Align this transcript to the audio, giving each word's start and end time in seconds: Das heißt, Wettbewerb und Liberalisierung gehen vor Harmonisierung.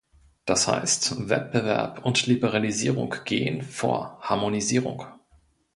Das 0.45 0.67
heißt, 0.67 1.29
Wettbewerb 1.29 2.03
und 2.03 2.25
Liberalisierung 2.25 3.13
gehen 3.23 3.61
vor 3.61 4.17
Harmonisierung. 4.21 5.05